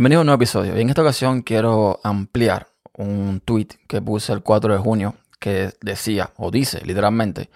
Bienvenido 0.00 0.20
a 0.20 0.22
un 0.22 0.26
nuevo 0.28 0.38
episodio. 0.38 0.78
Y 0.78 0.80
en 0.80 0.88
esta 0.88 1.02
ocasión 1.02 1.42
quiero 1.42 2.00
ampliar 2.02 2.68
un 2.96 3.42
tweet 3.44 3.66
que 3.86 4.00
puse 4.00 4.32
el 4.32 4.42
4 4.42 4.72
de 4.72 4.78
junio 4.78 5.16
que 5.38 5.74
decía, 5.82 6.30
o 6.38 6.50
dice 6.50 6.80
literalmente, 6.86 7.50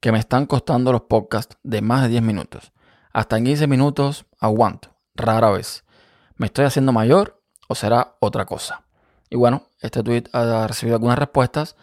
que 0.00 0.10
me 0.10 0.18
están 0.18 0.46
costando 0.46 0.90
los 0.90 1.02
podcasts 1.02 1.56
de 1.62 1.82
más 1.82 2.02
de 2.02 2.08
10 2.08 2.22
minutos. 2.24 2.72
Hasta 3.12 3.38
en 3.38 3.44
15 3.44 3.68
minutos 3.68 4.26
aguanto, 4.40 4.88
rara 5.14 5.52
vez. 5.52 5.84
¿Me 6.34 6.46
estoy 6.46 6.64
haciendo 6.64 6.90
mayor 6.90 7.40
o 7.68 7.76
será 7.76 8.16
otra 8.18 8.44
cosa? 8.44 8.82
Y 9.30 9.36
bueno, 9.36 9.68
este 9.80 10.02
tweet 10.02 10.24
ha 10.32 10.66
recibido 10.66 10.96
algunas 10.96 11.16
respuestas, 11.16 11.76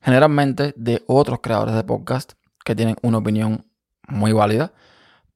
generalmente 0.00 0.72
de 0.78 1.04
otros 1.06 1.40
creadores 1.42 1.74
de 1.74 1.84
podcast 1.84 2.32
que 2.64 2.74
tienen 2.74 2.96
una 3.02 3.18
opinión 3.18 3.66
muy 4.06 4.32
válida, 4.32 4.72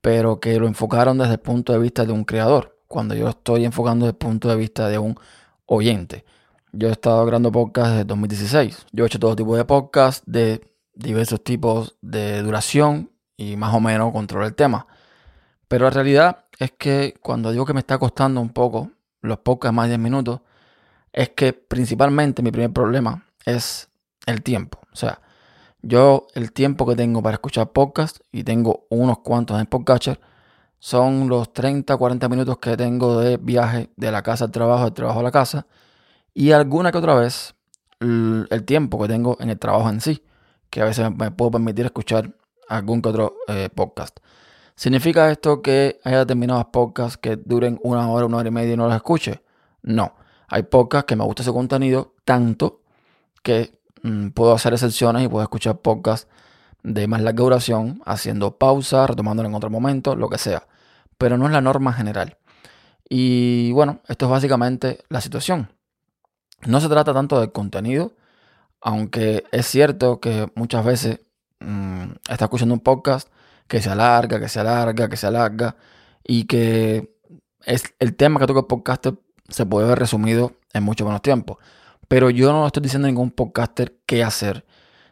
pero 0.01 0.41
que 0.41 0.59
lo 0.59 0.69
enfocaron 0.69 1.19
desde 1.19 1.35
el 1.35 1.41
punto 1.41 1.75
de 1.75 1.81
vista 1.81 2.07
de 2.07 2.13
un 2.13 2.25
creador 2.25 2.73
cuando 2.93 3.15
yo 3.15 3.29
estoy 3.29 3.65
enfocando 3.65 4.05
desde 4.05 4.13
el 4.13 4.19
punto 4.19 4.49
de 4.49 4.57
vista 4.57 4.89
de 4.89 4.99
un 4.99 5.19
oyente. 5.67 6.25
Yo 6.73 6.89
he 6.89 6.93
estado 6.93 7.25
grabando 7.25 7.51
podcasts 7.51 7.93
desde 7.93 8.05
2016. 8.05 8.87
Yo 8.93 9.05
he 9.05 9.07
hecho 9.07 9.19
todo 9.19 9.35
tipo 9.35 9.57
de 9.57 9.65
podcasts 9.65 10.23
de 10.27 10.61
diversos 10.95 11.43
tipos 11.43 11.97
de 12.03 12.43
duración 12.43 13.11
y 13.37 13.57
más 13.57 13.75
o 13.75 13.81
menos 13.81 14.13
controlo 14.13 14.47
el 14.47 14.55
tema. 14.55 14.87
Pero 15.69 15.87
la 15.87 15.91
realidad 15.91 16.45
es 16.59 16.73
que 16.73 17.15
cuando 17.23 17.51
digo 17.51 17.65
que 17.65 17.73
me 17.73 17.81
está 17.81 17.99
costando 17.99 18.41
un 18.41 18.51
poco 18.51 18.91
los 19.23 19.39
podcasts 19.39 19.75
más 19.75 19.87
de 19.87 19.97
10 19.97 20.01
minutos, 20.01 20.41
es 21.13 21.31
que 21.31 21.53
principalmente 21.55 22.43
mi 22.43 22.51
primer 22.51 22.73
problema 22.73 23.25
es 23.47 23.89
el 24.27 24.43
tiempo. 24.43 24.81
O 24.93 24.97
sea, 24.97 25.21
yo 25.81 26.27
el 26.35 26.53
tiempo 26.53 26.87
que 26.87 26.95
tengo 26.95 27.23
para 27.23 27.35
escuchar 27.35 27.73
podcasts, 27.73 28.23
y 28.31 28.45
tengo 28.45 28.87
unos 28.91 29.21
cuantos 29.21 29.59
en 29.59 29.67
Podcatcher, 29.67 30.21
son 30.83 31.29
los 31.29 31.53
30, 31.53 31.97
40 31.97 32.29
minutos 32.29 32.59
que 32.59 32.77
tengo 32.77 33.21
de 33.21 33.37
viaje 33.37 33.91
de 33.95 34.11
la 34.11 34.25
casa 34.25 34.47
al 34.47 34.51
trabajo, 34.51 34.83
del 34.83 34.93
trabajo 34.93 35.21
a 35.21 35.23
la 35.23 35.31
casa. 35.31 35.69
Y 36.35 36.51
alguna 36.51 36.91
que 36.91 36.99
otra 36.99 37.15
vez 37.15 37.55
el 38.01 38.65
tiempo 38.67 39.01
que 39.01 39.07
tengo 39.07 39.37
en 39.39 39.51
el 39.51 39.61
trabajo 39.61 39.89
en 39.89 40.01
sí, 40.01 40.25
que 40.71 40.81
a 40.81 40.85
veces 40.85 41.09
me 41.17 41.31
puedo 41.31 41.53
permitir 41.53 41.85
escuchar 41.85 42.35
algún 42.69 43.01
que 43.01 43.11
otro 43.11 43.37
eh, 43.47 43.69
podcast. 43.73 44.19
¿Significa 44.75 45.31
esto 45.31 45.63
que 45.63 46.01
haya 46.03 46.19
determinados 46.19 46.65
podcasts 46.73 47.17
que 47.17 47.37
duren 47.37 47.79
una 47.85 48.11
hora, 48.11 48.27
una 48.27 48.39
hora 48.39 48.49
y 48.49 48.51
media 48.51 48.75
y 48.75 48.77
no 48.77 48.87
los 48.87 48.97
escuche? 48.97 49.41
No. 49.83 50.17
Hay 50.49 50.65
podcasts 50.65 51.07
que 51.07 51.15
me 51.15 51.23
gusta 51.23 51.45
su 51.45 51.55
contenido 51.55 52.15
tanto 52.25 52.81
que 53.45 53.79
mm, 54.03 54.31
puedo 54.31 54.53
hacer 54.53 54.73
excepciones 54.73 55.23
y 55.23 55.29
puedo 55.29 55.45
escuchar 55.45 55.79
podcasts 55.79 56.27
de 56.83 57.07
más 57.07 57.23
larga 57.23 57.45
duración, 57.45 58.03
haciendo 58.05 58.59
pausa, 58.59 59.07
retomándolo 59.07 59.49
en 59.49 59.55
otro 59.55 59.71
momento, 59.71 60.17
lo 60.17 60.29
que 60.29 60.39
sea 60.39 60.67
pero 61.23 61.39
no 61.39 61.47
es 61.47 61.53
la 61.53 61.61
norma 61.61 61.93
general. 61.93 62.37
Y 63.09 63.71
bueno, 63.71 64.01
esto 64.09 64.27
es 64.27 64.31
básicamente 64.33 65.05
la 65.09 65.21
situación. 65.21 65.73
No 66.67 66.81
se 66.81 66.89
trata 66.89 67.15
tanto 67.15 67.39
del 67.39 67.53
contenido, 67.53 68.17
aunque 68.81 69.45
es 69.53 69.67
cierto 69.67 70.19
que 70.19 70.51
muchas 70.57 70.85
veces 70.85 71.21
mm, 71.61 72.15
está 72.29 72.47
escuchando 72.47 72.75
un 72.75 72.81
podcast 72.81 73.29
que 73.69 73.81
se 73.81 73.89
alarga, 73.89 74.41
que 74.41 74.49
se 74.49 74.59
alarga, 74.59 75.09
que 75.09 75.17
se 75.17 75.29
alarga, 75.29 75.77
y 76.25 76.47
que 76.47 77.15
es 77.67 77.85
el 78.01 78.17
tema 78.17 78.41
que 78.41 78.47
toca 78.49 78.59
el 78.59 78.67
podcaster 78.67 79.15
se 79.49 79.65
puede 79.65 79.87
ver 79.87 80.01
resumido 80.01 80.57
en 80.73 80.83
mucho 80.83 81.05
menos 81.05 81.23
tiempo. 81.23 81.61
Pero 82.09 82.31
yo 82.31 82.51
no 82.51 82.67
estoy 82.67 82.83
diciendo 82.83 83.07
a 83.07 83.13
ningún 83.13 83.31
podcaster 83.31 83.97
qué 84.07 84.25
hacer, 84.25 84.67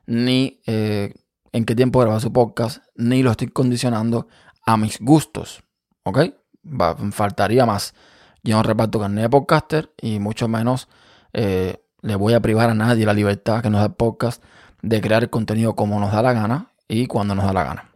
ni 0.06 0.61
eh, 0.67 1.14
en 1.52 1.64
qué 1.64 1.77
tiempo 1.77 2.00
grabar 2.00 2.20
su 2.20 2.33
podcast, 2.33 2.83
ni 2.97 3.22
lo 3.22 3.30
estoy 3.30 3.47
condicionando 3.47 4.27
a 4.67 4.77
mis 4.77 4.98
gustos. 4.98 5.62
¿Ok? 6.04 6.20
faltaría 7.12 7.64
más. 7.66 7.94
Yo 8.42 8.56
no 8.56 8.62
reparto 8.62 9.00
carnet 9.00 9.22
de 9.24 9.30
podcaster 9.30 9.92
y 10.00 10.18
mucho 10.18 10.48
menos 10.48 10.88
eh, 11.33 11.83
le 12.02 12.14
voy 12.16 12.34
a 12.34 12.40
privar 12.40 12.70
a 12.70 12.74
nadie 12.74 13.06
la 13.06 13.14
libertad 13.14 13.62
que 13.62 13.70
nos 13.70 13.80
da 13.80 13.86
el 13.86 13.94
podcast 13.94 14.42
de 14.83 15.00
crear 15.00 15.22
el 15.22 15.30
contenido 15.30 15.74
como 15.74 16.00
nos 16.00 16.12
da 16.12 16.22
la 16.22 16.33
gana 16.33 16.72
y 16.89 17.06
cuando 17.06 17.34
nos 17.34 17.44
da 17.44 17.52
la 17.52 17.64
gana. 17.64 17.90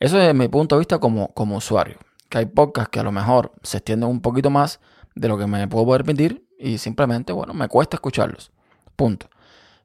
Eso 0.00 0.20
es 0.20 0.34
mi 0.34 0.48
punto 0.48 0.76
de 0.76 0.80
vista 0.80 0.98
como, 0.98 1.28
como 1.34 1.56
usuario. 1.56 1.98
Que 2.28 2.38
hay 2.38 2.46
podcasts 2.46 2.90
que 2.90 3.00
a 3.00 3.02
lo 3.02 3.12
mejor 3.12 3.52
se 3.62 3.78
extienden 3.78 4.08
un 4.08 4.20
poquito 4.20 4.50
más 4.50 4.80
de 5.14 5.28
lo 5.28 5.38
que 5.38 5.46
me 5.46 5.66
puedo 5.68 5.86
permitir 5.86 6.46
y 6.58 6.78
simplemente, 6.78 7.32
bueno, 7.32 7.54
me 7.54 7.68
cuesta 7.68 7.96
escucharlos. 7.96 8.50
Punto. 8.96 9.28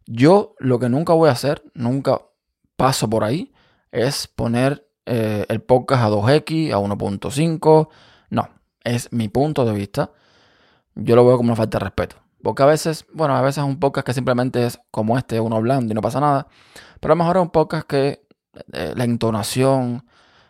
Yo 0.06 0.56
lo 0.60 0.80
que 0.80 0.90
nunca 0.90 1.14
voy 1.14 1.30
a 1.30 1.34
hacer, 1.34 1.64
nunca 1.74 2.22
paso 2.76 3.10
por 3.10 3.24
ahí, 3.24 3.54
es 3.92 4.28
poner 4.28 4.89
eh, 5.10 5.46
el 5.50 5.62
podcast 5.62 6.04
a 6.04 6.10
2X, 6.10 6.72
a 6.72 6.78
1.5. 6.78 7.90
No, 8.30 8.50
es 8.84 9.12
mi 9.12 9.28
punto 9.28 9.66
de 9.66 9.74
vista. 9.74 10.12
Yo 10.96 11.16
lo 11.16 11.26
veo 11.26 11.38
como 11.38 11.48
una 11.48 11.56
falta 11.56 11.80
de 11.80 11.86
respeto. 11.86 12.18
Porque 12.44 12.64
a 12.64 12.68
veces, 12.68 13.06
bueno, 13.12 13.36
a 13.36 13.42
veces 13.42 13.58
es 13.58 13.64
un 13.64 13.80
podcast 13.80 14.06
que 14.06 14.14
simplemente 14.14 14.66
es 14.66 14.80
como 14.92 15.18
este, 15.18 15.40
uno 15.40 15.56
hablando 15.56 15.92
y 15.92 15.96
no 15.96 16.02
pasa 16.02 16.20
nada. 16.20 16.48
Pero 17.00 17.14
a 17.14 17.16
lo 17.16 17.24
mejor 17.24 17.38
es 17.38 17.42
un 17.42 17.50
podcast 17.50 17.88
que 17.88 18.22
eh, 18.74 18.94
la 18.96 19.04
entonación, 19.04 20.06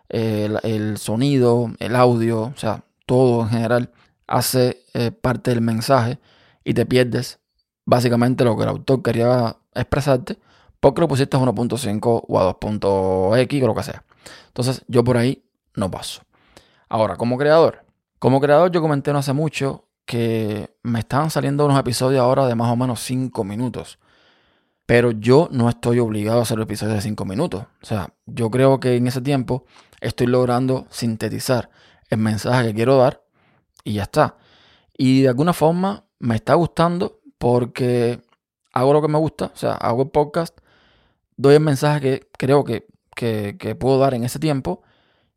el, 0.10 0.98
sonido, 0.98 1.72
el 1.80 1.96
audio, 1.96 2.42
o 2.42 2.58
sea, 2.58 2.84
todo 3.06 3.44
en 3.44 3.50
general 3.50 3.92
hace 4.28 4.84
eh, 4.94 5.12
parte 5.12 5.52
del 5.52 5.62
mensaje 5.62 6.20
y 6.64 6.74
te 6.74 6.86
pierdes 6.86 7.40
básicamente 7.86 8.44
lo 8.44 8.56
que 8.58 8.64
el 8.64 8.70
autor 8.70 9.02
quería 9.02 9.58
expresarte 9.74 10.38
porque 10.80 11.02
lo 11.02 11.08
pusiste 11.08 11.38
a 11.38 11.40
1.5 11.40 12.26
o 12.28 12.40
a 12.40 12.60
2.x 12.60 13.64
o 13.64 13.68
lo 13.68 13.76
que 13.76 13.84
sea. 13.84 14.04
Entonces 14.48 14.84
yo 14.88 15.04
por 15.04 15.18
ahí 15.18 15.44
no 15.76 15.90
paso. 15.90 16.22
Ahora, 16.88 17.16
como 17.16 17.38
creador. 17.38 17.86
Como 18.20 18.42
creador 18.42 18.72
yo 18.72 18.82
comenté 18.82 19.14
no 19.14 19.20
hace 19.20 19.34
mucho 19.34 19.86
que 20.06 20.76
me 20.82 21.00
estaban 21.00 21.30
saliendo 21.30 21.66
unos 21.66 21.80
episodios 21.80 22.22
ahora 22.22 22.48
de 22.48 22.56
más 22.56 22.72
o 22.72 22.76
menos 22.76 23.00
5 23.02 23.44
minutos. 23.44 24.00
Pero 24.86 25.12
yo 25.12 25.48
no 25.52 25.70
estoy 25.70 26.00
obligado 26.00 26.40
a 26.40 26.42
hacer 26.42 26.60
episodios 26.60 26.96
de 26.96 27.02
5 27.02 27.26
minutos. 27.26 27.66
O 27.82 27.86
sea, 27.86 28.14
yo 28.26 28.50
creo 28.50 28.80
que 28.80 28.96
en 28.96 29.06
ese 29.06 29.22
tiempo 29.22 29.66
estoy 30.02 30.28
logrando 30.28 30.88
sintetizar 30.90 31.70
el 32.10 32.18
mensaje 32.18 32.70
que 32.70 32.74
quiero 32.74 32.98
dar 32.98 33.24
y 33.84 33.94
ya 33.94 34.04
está. 34.04 34.38
Y 34.98 35.22
de 35.22 35.30
alguna 35.30 35.54
forma 35.54 36.06
me 36.18 36.36
está 36.36 36.56
gustando 36.56 37.20
porque 37.38 38.20
hago 38.74 38.94
lo 38.94 39.02
que 39.02 39.08
me 39.08 39.18
gusta, 39.18 39.52
o 39.54 39.58
sea, 39.58 39.74
hago 39.74 40.04
el 40.04 40.10
podcast, 40.10 40.58
doy 41.38 41.56
el 41.56 41.62
mensaje 41.62 42.02
que 42.02 42.30
creo 42.38 42.64
que 42.64 42.88
que, 43.20 43.76
puedo 43.76 44.00
dar 44.00 44.14
en 44.14 44.24
ese 44.24 44.40
tiempo. 44.40 44.82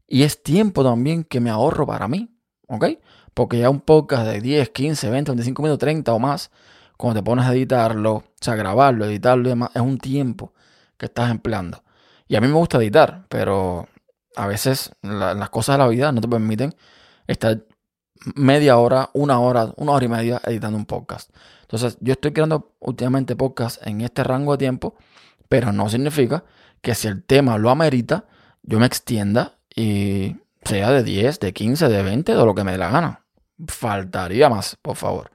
Y 0.07 0.23
es 0.23 0.43
tiempo 0.43 0.85
también 0.85 1.25
que 1.25 1.41
me 1.41 1.51
ahorro 1.51 1.87
para 1.87 2.09
mí. 2.09 2.31
¿Ok? 2.69 2.87
Porque 3.35 3.59
ya 3.59 3.71
un 3.71 3.81
podcast 3.81 4.27
de 4.27 4.41
10, 4.41 4.71
15, 4.71 5.11
20, 5.11 5.31
25 5.33 5.63
minutos, 5.63 5.79
30 5.81 6.13
o 6.13 6.19
más, 6.19 6.51
cuando 6.97 7.21
te 7.21 7.25
pones 7.25 7.47
a 7.47 7.53
editarlo, 7.53 8.13
o 8.15 8.25
sea, 8.41 8.55
grabarlo, 8.55 9.05
editarlo 9.07 9.47
y 9.47 9.49
demás, 9.49 9.71
es 9.75 9.83
un 9.83 9.99
tiempo 9.99 10.53
que 10.97 11.07
estás 11.07 11.31
empleando. 11.31 11.83
Y 12.29 12.37
a 12.37 12.41
mí 12.41 12.47
me 12.47 12.55
gusta 12.55 12.79
editar, 12.79 13.27
pero 13.29 13.89
a 14.37 14.47
veces 14.47 14.93
las 15.03 15.51
cosas 15.51 15.75
de 15.75 15.79
la 15.79 15.89
vida 15.89 16.13
no 16.13 16.21
te 16.21 16.29
permiten 16.29 16.75
estar 17.27 17.65
media 18.35 18.79
hora, 18.79 19.11
una 19.15 19.41
hora, 19.41 19.73
una 19.77 19.93
hora 19.93 20.05
y 20.05 20.09
media 20.09 20.41
editando 20.45 20.79
un 20.79 20.87
podcast. 20.87 21.31
Entonces, 21.63 21.97
yo 22.01 22.13
estoy 22.13 22.33
creando 22.33 22.75
últimamente 22.81 23.35
podcasts 23.35 23.81
en 23.85 24.03
este 24.03 24.23
rango 24.25 24.53
de 24.53 24.59
tiempo, 24.59 24.95
pero 25.53 25.71
no 25.71 25.91
significa 25.91 26.45
que 26.81 26.95
si 26.95 27.09
el 27.09 27.23
tema 27.23 27.59
lo 27.59 27.69
amerita, 27.69 28.25
yo 28.63 28.81
me 28.81 28.87
extienda 28.87 29.59
y 29.77 30.37
sea 30.65 30.91
de 30.91 31.03
10, 31.03 31.41
de 31.41 31.53
15, 31.53 31.89
de 31.91 32.03
20, 32.03 32.35
de 32.35 32.47
lo 32.47 32.55
que 32.55 32.65
me 32.65 32.73
dé 32.73 32.79
la 32.79 32.91
gana. 32.91 33.21
Faltaría 33.67 34.49
más, 34.49 34.79
por 34.81 34.97
favor. 34.97 35.31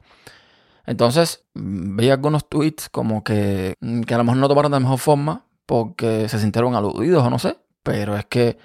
Entonces, 0.88 1.44
veía 1.54 2.14
algunos 2.14 2.50
tweets 2.50 2.90
como 2.90 3.24
que, 3.24 3.76
que 4.08 4.14
a 4.16 4.18
lo 4.18 4.24
mejor 4.24 4.40
no 4.40 4.48
tomaron 4.48 4.72
de 4.72 4.80
mejor 4.80 4.98
forma 4.98 5.46
porque 5.68 6.28
se 6.30 6.40
sintieron 6.40 6.74
aludidos 6.74 7.24
o 7.24 7.30
no 7.30 7.38
sé, 7.38 7.60
pero 7.84 8.18
es 8.18 8.26
que 8.26 8.58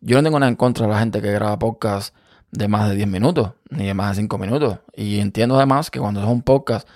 yo 0.00 0.18
no 0.18 0.22
tengo 0.22 0.38
nada 0.38 0.48
en 0.50 0.54
contra 0.54 0.86
de 0.86 0.92
la 0.92 1.00
gente 1.00 1.20
que 1.20 1.32
graba 1.32 1.58
podcast 1.58 2.14
de 2.52 2.68
más 2.68 2.88
de 2.88 2.94
10 2.94 3.08
minutos, 3.08 3.50
ni 3.68 3.86
de 3.86 3.94
más 3.94 4.10
de 4.10 4.22
5 4.22 4.38
minutos. 4.38 4.78
Y 4.94 5.18
entiendo 5.18 5.56
además 5.56 5.90
que 5.90 5.98
cuando 5.98 6.20
es 6.20 6.28
un 6.28 6.42
podcast 6.42 6.88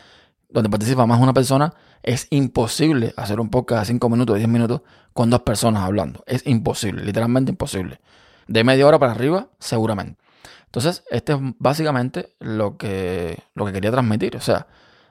donde 0.51 0.71
participa 0.71 1.05
más 1.05 1.21
una 1.21 1.35
persona, 1.35 1.75
es 2.03 2.27
imposible 2.31 3.13
hacer 3.17 3.41
un 3.41 3.51
podcast 3.51 3.83
de 3.83 3.87
5 3.95 4.09
minutos, 4.09 4.37
10 4.37 4.49
minutos 4.49 4.83
con 5.13 5.31
dos 5.31 5.43
personas 5.43 5.83
hablando. 5.83 6.23
Es 6.27 6.47
imposible, 6.47 7.05
literalmente 7.05 7.51
imposible. 7.51 8.01
De 8.47 8.65
media 8.65 8.87
hora 8.87 8.99
para 8.99 9.13
arriba, 9.13 9.49
seguramente. 9.59 10.21
Entonces, 10.67 11.03
este 11.11 11.33
es 11.33 11.39
básicamente 11.59 12.35
lo 12.41 12.77
que, 12.77 13.39
lo 13.55 13.67
que 13.67 13.73
quería 13.73 13.91
transmitir. 13.91 14.37
O 14.37 14.41
sea, 14.41 14.67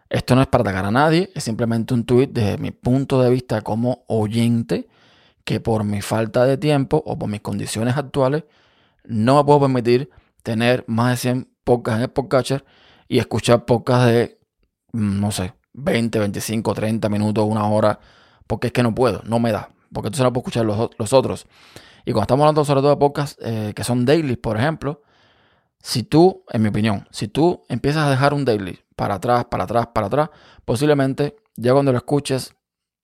esto 0.10 0.36
no 0.36 0.42
es 0.42 0.48
para 0.48 0.62
atacar 0.62 0.86
a 0.86 0.92
nadie, 0.92 1.31
es 1.36 1.44
simplemente 1.44 1.94
un 1.94 2.06
tweet 2.06 2.28
desde 2.28 2.57
mi 2.57 2.72
punto 2.72 3.22
de 3.22 3.30
vista 3.30 3.62
como 3.62 4.06
oyente, 4.07 4.88
que 5.44 5.60
por 5.60 5.84
mi 5.84 6.01
falta 6.01 6.45
de 6.45 6.57
tiempo 6.57 7.01
o 7.06 7.18
por 7.18 7.30
mis 7.30 7.42
condiciones 7.42 7.98
actuales, 7.98 8.44
no 9.04 9.38
me 9.38 9.44
puedo 9.44 9.62
permitir 9.62 10.10
tener 10.44 10.84
más 10.88 11.12
de 11.12 11.18
100 11.18 11.50
podcasts 11.63 11.98
en 11.98 12.04
el 12.04 12.10
podcatcher 12.10 12.66
y 13.07 13.19
escuchar 13.19 13.66
podcasts 13.66 14.07
de, 14.07 14.39
mm, 14.94 15.19
no 15.19 15.31
sé, 15.31 15.54
20, 15.77 16.19
25, 16.19 16.74
30 16.74 17.07
minutos, 17.07 17.45
una 17.47 17.65
hora, 17.68 18.00
porque 18.47 18.68
es 18.68 18.74
que 18.74 18.83
no 18.83 18.94
puedo, 18.94 19.21
no 19.25 19.39
me 19.39 19.51
da, 19.51 19.69
porque 19.94 20.07
entonces 20.07 20.24
no 20.24 20.33
puedo 20.33 20.41
escuchar 20.41 20.65
los, 20.65 21.13
otros. 21.13 21.45
Y 22.03 22.12
cuando 22.12 22.24
estamos 22.24 22.44
hablando 22.44 22.65
sobre 22.65 22.81
todo 22.81 22.89
de 22.89 22.97
podcasts 22.97 23.38
eh, 23.41 23.74
que 23.75 23.83
son 23.83 24.06
daily, 24.06 24.35
por 24.35 24.57
ejemplo, 24.57 25.01
Si 25.79 26.03
tú, 26.03 26.44
en 26.51 26.63
mi 26.63 26.69
opinión, 26.69 27.07
si 27.12 27.27
tú 27.27 27.63
empiezas 27.69 28.07
a 28.07 28.09
dejar 28.09 28.33
un 28.33 28.44
daily 28.44 28.79
para 28.95 29.15
atrás, 29.15 29.45
para 29.45 29.65
atrás, 29.65 29.88
para 29.94 30.07
atrás, 30.07 30.29
posiblemente 30.65 31.35
ya 31.56 31.74
cuando 31.74 31.91
lo 31.91 32.00
escuches 32.00 32.56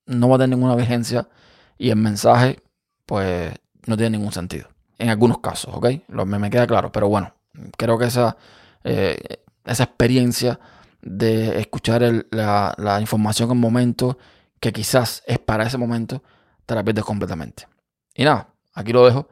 no 0.07 0.27
va 0.27 0.35
a 0.35 0.39
tener 0.39 0.57
ninguna 0.57 0.75
vigencia 0.75 1.29
y 1.77 1.91
el 1.91 1.97
mensaje 1.97 2.59
pues 3.05 3.53
no 3.85 3.95
tiene 3.95 4.17
ningún 4.17 4.33
sentido. 4.33 4.67
En 4.97 5.09
algunos 5.09 5.39
casos, 5.39 5.73
¿ok? 5.75 5.87
Lo, 6.07 6.25
me, 6.25 6.39
me 6.39 6.49
queda 6.49 6.65
claro, 6.65 6.91
pero 6.91 7.07
bueno, 7.07 7.35
creo 7.77 7.97
que 7.97 8.05
esa, 8.05 8.37
eh, 8.83 9.43
esa 9.65 9.83
experiencia 9.83 10.59
de 11.03 11.59
escuchar 11.59 12.25
la, 12.31 12.97
información 12.99 13.51
en 13.51 13.57
momento 13.57 14.17
que 14.59 14.71
quizás 14.71 15.23
es 15.27 15.39
para 15.39 15.65
ese 15.65 15.77
momento, 15.77 16.23
te 16.65 16.75
la 16.75 16.83
pierdes 16.83 17.03
completamente. 17.03 17.67
Y 18.15 18.23
nada, 18.23 18.47
aquí 18.73 18.93
lo 18.93 19.05
dejo. 19.05 19.27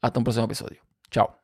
Hasta 0.00 0.18
un 0.18 0.24
próximo 0.24 0.46
episodio. 0.46 0.80
Chao. 1.10 1.38